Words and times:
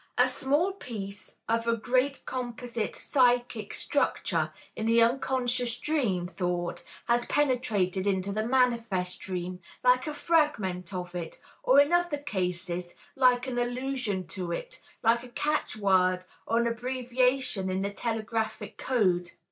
A 0.17 0.27
small 0.27 0.71
piece 0.71 1.35
of 1.47 1.67
a 1.67 1.77
great 1.77 2.25
composite 2.25 2.95
psychic 2.95 3.71
structure 3.71 4.51
in 4.75 4.87
the 4.87 4.99
unconscious 4.99 5.79
dream 5.79 6.25
thought 6.27 6.83
has 7.07 7.27
penetrated 7.27 8.07
into 8.07 8.31
the 8.31 8.43
manifest 8.43 9.19
dream, 9.19 9.59
like 9.83 10.07
a 10.07 10.13
fragment 10.15 10.91
of 10.91 11.13
it, 11.13 11.39
or 11.61 11.79
in 11.79 11.93
other 11.93 12.17
cases, 12.17 12.95
like 13.15 13.45
an 13.45 13.59
allusion 13.59 14.25
to 14.25 14.51
it, 14.51 14.81
like 15.03 15.23
a 15.23 15.29
catchword 15.29 16.25
or 16.47 16.57
an 16.57 16.65
abbreviation 16.65 17.69
in 17.69 17.83
the 17.83 17.91
telegraphic 17.93 18.79
code. 18.79 19.29